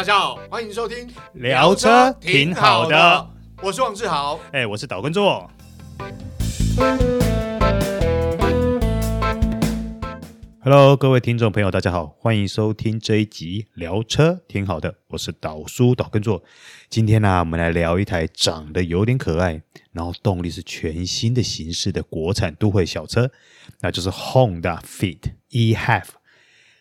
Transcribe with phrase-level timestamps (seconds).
[0.00, 3.30] 大家好，欢迎收听聊车挺好的，
[3.62, 5.50] 我是王志豪，哎，我是岛根座。
[10.62, 16.42] Hello，各位听众朋友，大家好，欢迎收听这一集聊车挺好的，我是岛叔岛根座。
[16.88, 19.60] 今天呢、啊，我们来聊一台长得有点可爱，
[19.92, 23.30] 然后动力是全新的形式的国产都会小车，
[23.82, 26.04] 那就是 Honda Fit e-HEV。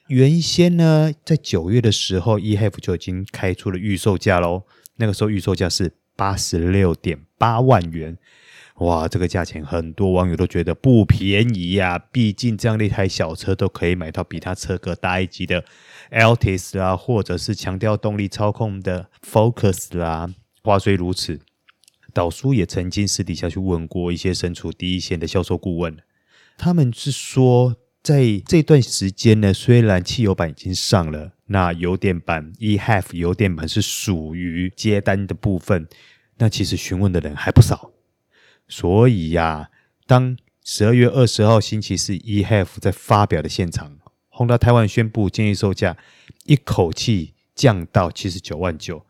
[0.10, 4.64] 原先呢，在九月的时候，e-HEV 就已经开出了预售价喽。
[4.96, 8.18] 那个时候预售价是八十六点八万元，
[8.78, 12.00] 哇，这个价钱很多网友都觉得不便宜呀、啊。
[12.12, 15.64] 毕竟这样的一台小车都可以买到比它车格大一级的
[16.10, 20.34] Altis 啦，或者是强调动力操控的 Focus 啦。
[20.64, 21.40] 话虽如此，
[22.12, 25.96] 导叔也曾经私底下去问过一些身处第一线的销售顾问，
[26.58, 27.76] 他们是说。
[28.02, 35.88] 在这段时间呢，虽然汽油版已经上了，那油电版 e-HEV 油电版是属于接单的部分，
[36.38, 37.92] 那其实询问的人还不少。
[38.68, 39.70] 所以呀、啊，
[40.08, 43.98] 当十二月二十号星期四 e-HEV 在发表的现场
[44.32, 45.98] ，Honda 台湾宣布建议售价
[46.46, 49.06] 一口气降到七十九万九，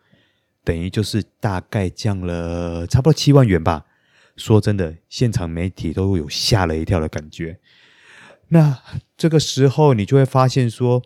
[0.63, 3.85] 等于就是大概降了差不多七万元吧。
[4.35, 7.59] 说真的，现场媒体都有吓了一跳的感觉。
[8.49, 8.81] 那
[9.15, 11.01] 这个时候，你就会发现说，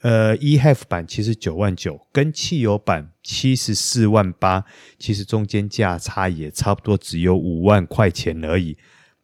[0.00, 4.64] 呃，e-HEV 版其实九万九，跟汽油版七十四万八，
[4.98, 8.76] 其实中间价差也差不多只有五万块钱而已。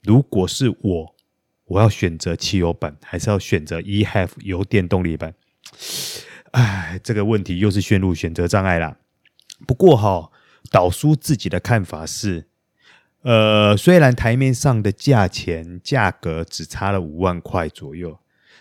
[0.02, 1.14] 如果是我，
[1.67, 5.34] 我要选择汽油版，还是要选择 e-HEV 油电动力版？
[6.52, 8.97] 哎，这个问题又是陷入选择障碍啦。
[9.67, 10.30] 不过哈，
[10.70, 12.48] 导叔自己的看法是。
[13.25, 18.19] 呃，虽然台面上的价钱价格只差了五万块左右，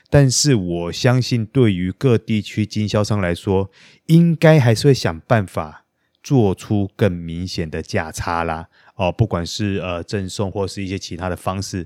[0.10, 3.70] 但是我相信对于各地区经销商来说，
[4.06, 5.84] 应该还是会想办法
[6.24, 8.70] 做出更明显的价差啦。
[8.96, 11.86] 哦，不管是呃赠送或是一些其他的方式，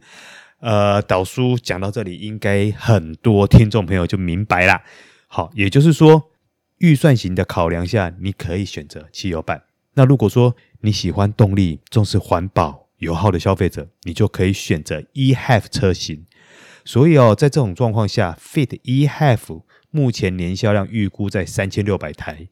[0.60, 4.84] 呃，导叔讲到这里，应该很多听众朋友就明白啦。
[5.26, 6.30] 好，也就是说，
[6.78, 9.64] 预算型的考量下，你可以选择汽油版。
[9.96, 16.26] 那如果说你喜欢动力、重视环保、油耗的消费者，你就可以选择 e-HEV 车型。
[16.86, 22.48] 所以哦，在这种状况下，Fit e-HEV 目前年销量预估在三千六百台。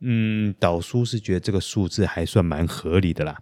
[0.00, 3.40] 嗯，导叔是觉得这个数字还算蛮合理的啦。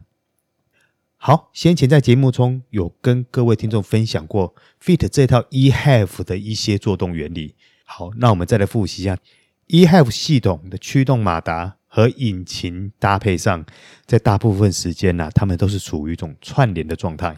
[1.16, 7.56] 好，先前在节目中有跟各位听众分享过 Fit 这套 e-HEV 的一些作动原理。
[7.84, 9.18] 好，那我们再来复习一下
[9.66, 11.76] e-HEV 系统的驱动马达。
[11.96, 13.64] 和引擎搭配上，
[14.04, 17.34] 在大部分时间呢、啊，它们都是处于一种串联的状态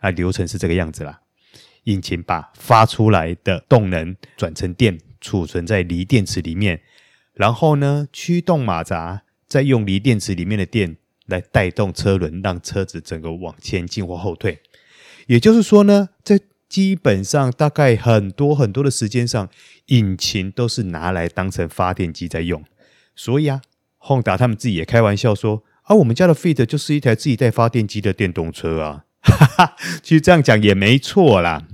[0.00, 0.10] 啊。
[0.10, 1.22] 流程是这个样子啦：
[1.84, 6.82] 引擎把发出来的动能转成电，储存在锂电池里面，
[7.32, 14.60] 然后呢，驱动马达再用锂电池里面的电来带动车轮，让车子整个往前进或后退。
[15.26, 19.48] 也就是说呢，在基本上大概很多很多的时间上，
[19.86, 22.62] 引擎都是拿来当成发电机在用。
[23.14, 23.62] 所以啊。
[24.06, 31.66] Honda 他们自己也开玩笑说：“啊，我们家的 Fit 就是一台自己带发电机的电动车啊！”哈哈，其实这样讲也没错啦。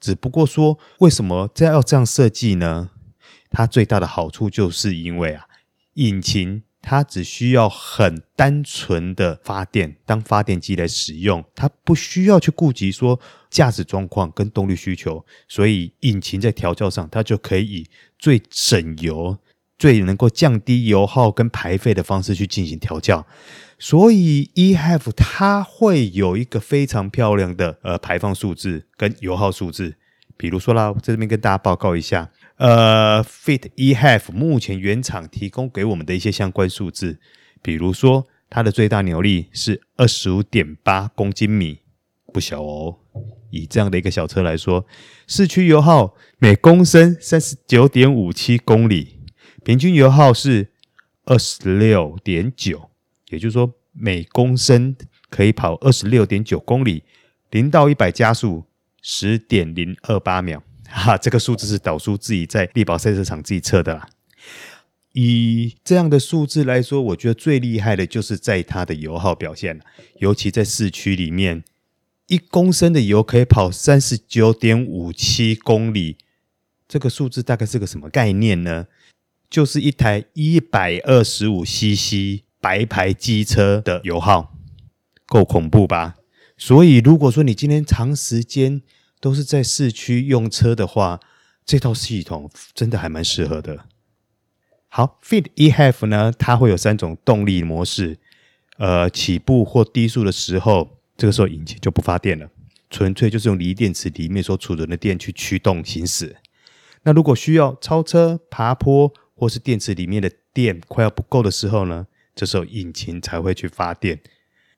[0.00, 2.90] 只不过说，为什么这要这样设计呢？
[3.50, 5.44] 它最大的好处就是因为啊，
[5.94, 13.20] 引擎它只需要很单纯的发电，当发电机来使用，它不需要去顾及说
[13.50, 17.86] 驾驶状况跟动力需求，所以引擎在调教上，它就可以以
[18.18, 19.38] 最省油。
[19.80, 23.24] 最能够降低油耗跟排废的方式去进行调教，
[23.78, 29.94] 所以 e have 它会有一个非常漂亮的呃排放数字跟油耗数字。
[30.36, 37.18] 比如说啦，在这边跟大家报告一下，呃，Fit e have 目前原厂提供给我们的一些相关数字，
[37.62, 41.78] 比如说它的最大扭力是二十五点八公斤米，
[42.34, 42.98] 不小哦。
[43.50, 44.84] 以这样的一个小车来说，
[45.26, 49.19] 市区油耗每公升三十九点五七公里。
[49.64, 50.68] 平均油耗是
[51.24, 52.90] 二十六点九，
[53.28, 54.96] 也就是说每公升
[55.28, 57.04] 可以跑二十六点九公里，
[57.50, 58.64] 零到一百加速
[59.02, 60.62] 十点零二八秒。
[60.92, 64.08] 哈，这个数字是导叔自己在力宝赛车场自己测的啦。
[65.12, 69.80] 以这样的数字来说，我觉得最厉害的就是在它的油耗表现，
[70.18, 71.62] 尤其在市区里面，
[72.26, 76.16] 一公升的油可以跑三十九点五七公里，
[76.88, 78.86] 这个数字大概是个什么概念呢？
[79.50, 84.54] 就是一台一百二十五 CC 白牌机车的油耗，
[85.26, 86.14] 够恐怖吧？
[86.56, 88.80] 所以如果说你今天长时间
[89.20, 91.18] 都是在市区用车的话，
[91.66, 93.86] 这套系统真的还蛮适合的。
[94.86, 98.18] 好，Fit eHev 呢，它会有三种动力模式。
[98.78, 102.48] 呃，起步或低速的时候，这个时候引擎就不发电了，
[102.88, 106.36] 纯粹就是用锂电池里面所储存的电去驱动行驶。
[107.02, 114.20] 那如果需要超车、爬坡，或是电池里面的电快要不够的时候呢，这时候引擎才会去发电。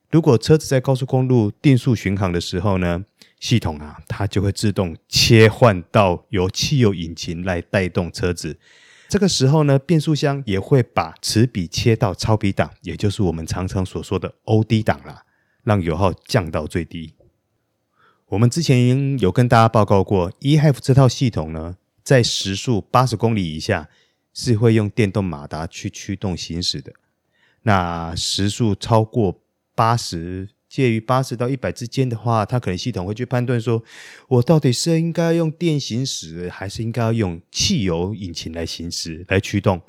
[0.08, 3.04] 如果车子在高速公路定速巡航的时候呢，
[3.40, 8.56] 系统啊，它就会自动切换到由汽油引擎来带动车子。
[9.08, 15.24] 这个时候呢，变速箱也会把齿比切到超比档，也就是我们常常所说的 OD 档啦，
[15.64, 17.14] 让油耗降到最低。
[18.28, 21.74] 我们之前有跟大家报告过，eHev 这套系统呢，
[22.04, 23.88] 在时速八十公里以下
[24.32, 26.92] 是会用电动马达去驱动行驶的。
[27.62, 29.42] 那时速超过
[29.74, 30.48] 八十。
[30.72, 33.84] 介于八十到一百之间的话，它可能系统会去判断说，
[34.26, 39.82] 我到底是应该用电行驶，还是应该要用汽油引擎来行驶来驱动？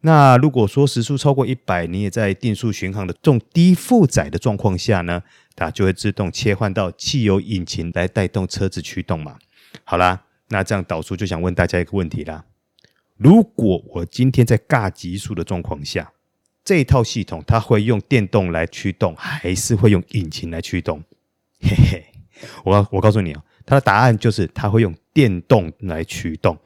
[0.00, 5.22] 那如果说时速超过一百，你也在定速巡航的这种低负载的状况下呢，
[5.54, 9.36] 它就会自动切换到汽油引擎来带动车子驱动嘛。
[9.84, 12.42] 好啦，那这样导叔就想问大家一个问题啦：
[13.22, 16.12] 如果我今天在尬极速的状况下，
[16.64, 21.04] 这套系统，它会用电动来驱动，还是会用引擎来驱动？
[21.62, 22.04] 嘿嘿，
[22.64, 26.58] 我我告诉你啊，它的答案就是它会用电动来驱动。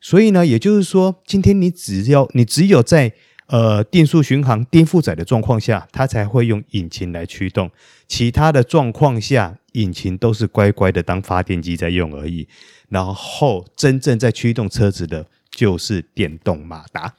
[0.00, 3.12] 所以呢，也就是说，今天你只要你只有在
[3.48, 7.70] 呃定速巡航、低负载的状况下，它才会用引擎来驱动。
[8.08, 12.48] 其他的状况下，引擎都是乖乖的当发电机在用而已。
[12.88, 17.14] 然后真正在驱动车子的，就是电动马达。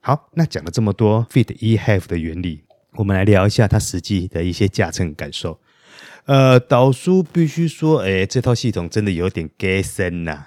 [0.00, 2.62] 好，那讲了这么多 Fit eHev 的原理，
[2.94, 5.60] 我们来聊一下它实际的一些驾乘感受。
[6.26, 10.46] 呃，导叔必须说，哎，这套系统真的有点假神呐！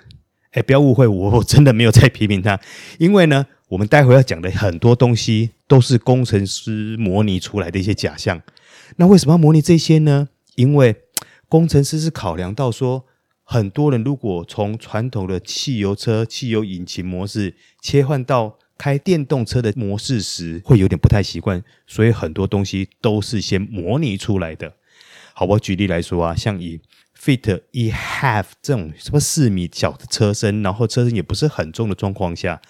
[0.51, 2.59] 哎，不要误会我，我真的没有在批评它，
[2.99, 8.41] 因为呢，我们待会要讲的很多东西都是工程师模拟出来的一些假象。
[8.97, 10.29] 那为什么要模拟这些呢？
[10.55, 10.95] 因为
[11.49, 13.05] 工程师是考量到说，
[13.43, 24.73] 很多人如果从传统的汽油车、汽油引擎模式切换到开电动车的模式时会有点不太习惯，所以很多东西都是先模拟出来的。
[25.33, 26.79] 好，我举例来说啊，像以
[27.19, 32.61] Fit E Half 这种什么四米小的车身，然后车身也不是很重的状况下，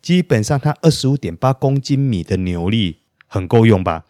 [0.00, 4.04] 基本上它二十五点八公斤米的扭力很够用吧？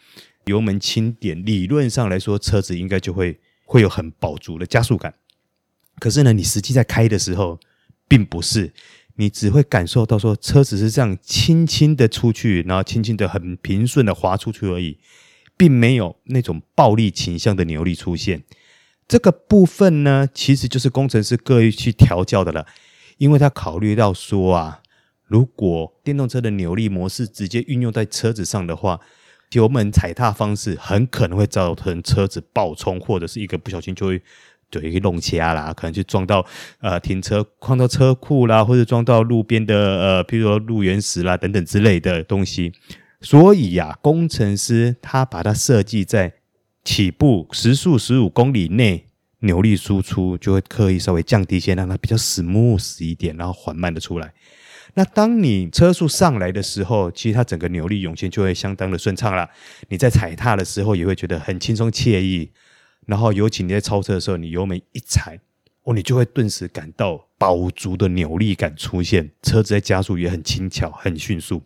[0.46, 5.14] 油门轻点，理论上来说，车子应该就会会有很饱足的加速感。
[5.98, 7.58] 可是呢，你实际在开的时候，
[8.06, 8.72] 并不是。
[9.20, 14.96] 你只会感受到说，车子是这样轻轻的出去，然后轻轻的很平顺的滑出去而已，
[15.56, 18.44] 并没有那种暴力倾向的扭力出现。
[19.08, 22.64] 这个部分呢，其实就是工程师刻意去调教的了，
[23.16, 24.82] 因为他考虑到说啊，
[25.24, 29.00] 如果电动车的扭力模式直接运用在车子上的话，
[29.50, 34.22] 油门踩踏方式很可能会造成车子爆冲，或者是一个不小心就会。
[34.70, 36.44] 就一个弄掐啦，可能就撞到
[36.80, 42.72] 呃停车，撞到车库啦，或者撞到路边的呃，譬如说路缘石啦等等之类的东西。
[43.20, 46.34] 所以呀、工程师他把它设计在
[46.84, 49.06] 起步时速十五公里内，
[49.40, 54.32] 扭力输出就会刻意稍微降低一些，让它比较 smooth 一点，然后缓慢的出来。
[54.94, 59.48] 那当你车速上来的时候，其实它整个扭力涌现就会相当的顺畅了。
[59.88, 62.50] 你在踩踏的时候也会觉得很轻松惬意。
[63.08, 65.40] 然后，尤其你在超车的时候，你油门一踩，
[65.84, 71.62] 哦，你就会顿时感到饱足的扭力感出现，车子在加速也很轻巧、很迅速。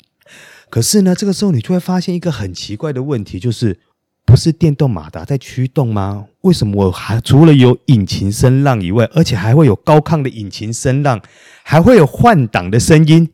[0.71, 3.81] 可是呢，这个时候你就会发现一个很奇怪的问题，就是
[4.25, 6.27] 不是电动马达在驱动吗？
[6.43, 11.21] 为什么我还除了有引擎声浪以外，而且还会有高亢的引擎声浪，
[11.65, 13.29] 还会有换挡的声音，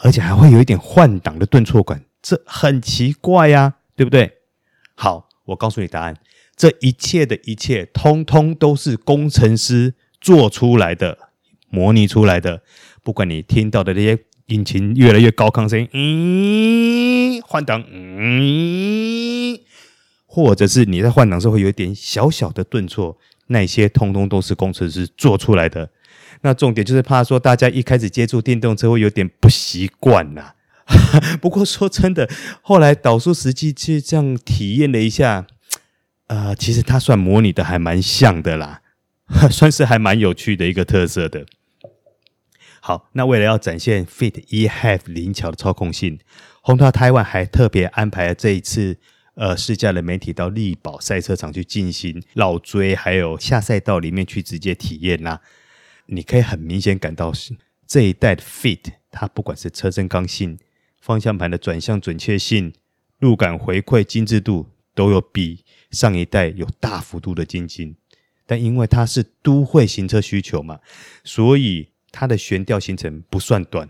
[0.00, 4.38] 而且还会有一点换挡的顿挫感，这很奇怪呀，对不对？
[4.94, 6.16] 好，我告诉你答案。
[6.54, 11.18] 这一切的一切，通通都是工程师做出来的、
[11.70, 12.62] 模拟出来的。
[13.02, 19.58] 不管你听到的那些引擎越来越高亢声音，嗯，换挡，嗯，
[20.26, 23.18] 或者是你在换挡时候会有一点小小的顿挫，
[23.48, 25.90] 那些通通都是工程师做出来的。
[26.42, 30.52] 那重点就是怕说大家一开始接触电动车会有点不习惯呐。
[31.40, 32.28] 不过说真的，
[32.62, 35.46] 后来导数实际去这样体验了一下。
[36.28, 38.80] 呃，其实它算模拟的还蛮像的啦，
[39.50, 41.44] 算是还蛮有趣的一个特色的。
[42.80, 46.18] 好，那为了要展现 Fit eHave 灵巧的操控性
[46.62, 48.96] ，Honda Taiwan 还特别安排了这一次
[49.34, 55.42] 呃试驾的媒体到力宝赛车场去进行绕追，还有下赛道里面去直接体验啦。
[56.06, 57.54] 你可以很明显感到是
[57.86, 58.80] 这一代的 Fit，
[59.10, 60.58] 它不管是车身刚性、
[61.02, 62.72] 方向盘的转向准确性、
[63.18, 67.96] 路感回馈精致度都有比上一代有大幅度的精进。
[68.46, 70.78] 但因为它是都会行车需求嘛，
[71.24, 73.88] 所以它的悬吊行程不算短，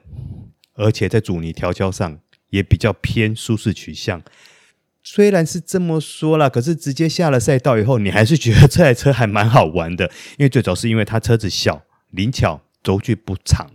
[0.75, 2.19] 而且在阻尼调校上
[2.50, 4.23] 也比较偏舒适取向。
[5.02, 10.07] 虽然是这么说啦，可是直接下了赛道以后，你还是觉得这台车还蛮好玩的。
[10.38, 13.69] 因为最主要是因为它车子小、灵巧、轴距不长，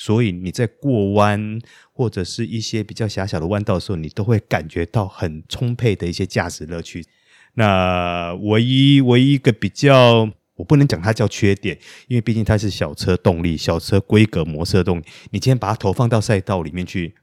[0.00, 1.60] 所以你在过弯
[1.92, 7.04] 或者是一些比较狭小的弯道的时候，你都会感觉到很充沛的一些驾驶乐趣。
[7.52, 11.78] 那唯一唯一一个比较，我不能讲它叫缺点，
[12.08, 15.04] 因为毕竟它是小车动力、小车规格模式的动力。
[15.32, 17.14] 你今天把它投放到赛道里面去，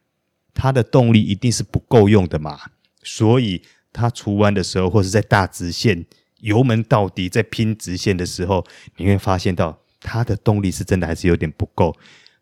[0.54, 2.60] 它的动力一定是不够用的嘛。
[3.02, 6.06] 所以它出弯的时候，或是在大直线
[6.42, 8.64] 油门到底在拼直线的时候，
[8.98, 11.96] 你会发现到它的动力是真的还是有点不够。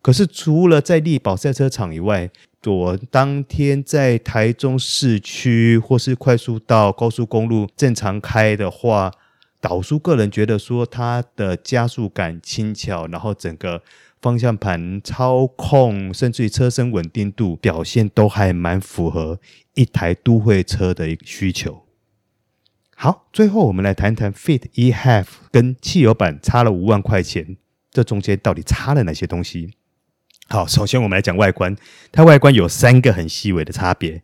[0.05, 2.29] 可是除了在力宝赛车场以外，
[2.67, 9.11] 我当天在台中市区或是快速到、高速公路正常开的话，
[9.59, 13.81] 导叔个人觉得说它的加速感轻巧，然后整个。
[14.21, 19.39] 方向盘操控，甚至于车身稳定度表现都还蛮符合
[19.75, 21.83] 一台都会车的一个需求。
[22.95, 27.57] 好，最后我们来谈谈 Fit e:HEV 跟汽油版差了五万块钱，
[27.91, 29.75] 这中间到底差了哪些东西？
[30.47, 31.75] 好，首先我们来讲外观，
[32.11, 34.23] 它外观有三个很细微的差别。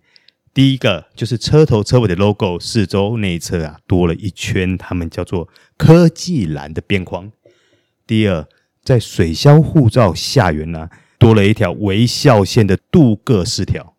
[0.53, 7.31] 第一个就是车头车尾的 logo 四周内侧啊多了一圈，他们叫做科技蓝的边框。
[8.05, 8.47] 第二。
[8.83, 13.95] 在水箱护罩下缘呢、多了一条微笑线的镀铬饰条。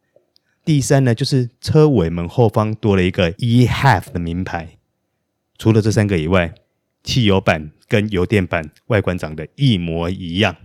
[0.64, 4.78] 第三呢，就是车尾门后方多了一个 e half 的名牌。
[5.56, 6.52] 除了这三个以外，
[7.04, 10.56] 汽油版跟油电版外观长得一模一样。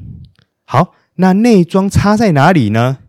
[0.65, 2.99] 好，那内装差在哪里呢？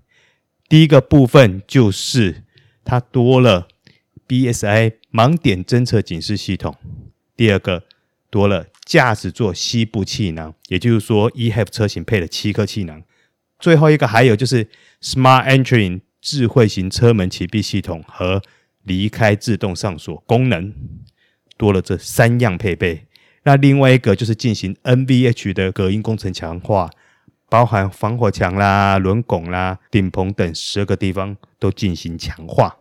[0.69, 2.45] 第一个部分就是
[2.85, 3.69] 它多了
[4.27, 6.77] BSI 盲点侦测警示系统。
[7.37, 7.85] 第二个
[8.29, 8.67] 多了。
[8.89, 13.03] 驾驶座膝部气囊，也就是说，e:HEV 车型配了七颗气囊。
[13.59, 14.67] 最后一个还有就是
[15.03, 18.41] Smart Entry 智慧型车门启闭系统和
[18.85, 20.73] 离开自动上锁功能，
[21.59, 23.05] 多了这三样配备。
[23.43, 26.89] 那另外一个就是进行 NVH 的隔音工程强化，
[27.49, 32.77] 包含防火墙啦、轮拱啦、顶棚等十二个地方都进行强化。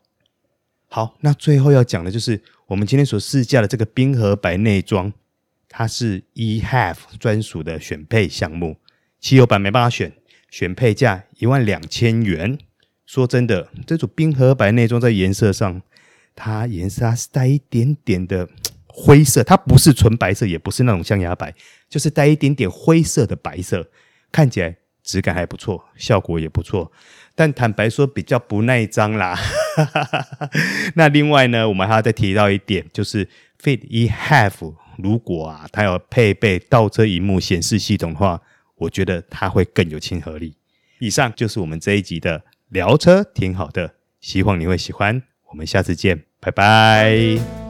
[0.88, 5.13] 好，那最后要讲的就是我们今天所试驾的这个冰河白内装。
[5.69, 8.77] 它是 e:HEV 专属的选配项目，
[9.19, 10.13] 汽油版没办法选，
[10.50, 12.57] 选配价一万两千元。
[13.05, 15.81] 说真的，这组冰河白内装在颜色上，
[16.33, 18.47] 它颜色它是带一点点的
[18.88, 21.53] 灰色，它不是纯白色，也不是那种象牙白，
[21.89, 23.86] 就是带一点点灰色的白色，
[24.31, 26.91] 看起来质感还不错，效果也不错。
[27.36, 29.38] 但坦白说，比较不耐脏啦。
[30.96, 33.27] 那另外呢，我们还要再提到一点，就是
[33.62, 34.74] Fit e:HEV。
[34.98, 38.41] 如果啊，它有配备倒车萤幕显示系统的话，
[38.75, 40.55] 我觉得它会更有亲和力。
[41.00, 45.22] 以上就是我们这一集的聊车，挺好的，希望你会喜欢。
[45.51, 47.66] 我们下次见，拜拜。